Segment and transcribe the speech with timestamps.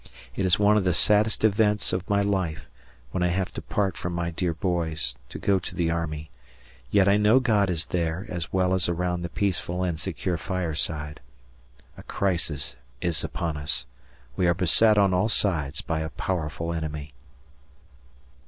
[0.35, 2.65] It is one of the saddest events of my life,
[3.11, 6.31] when I have to part from my dear boys, to go to the Army,
[6.89, 11.19] yet I know God is there as well as around the peaceful and secure fireside....
[11.97, 13.85] A crisis is upon us.
[14.35, 17.13] We are beset on all sides by a powerful enemy.